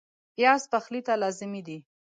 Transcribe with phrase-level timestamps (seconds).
[0.35, 1.77] پیاز پخلي ته لازمي دی